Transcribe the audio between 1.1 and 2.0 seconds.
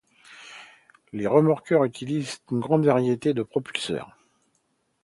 Les remorqueurs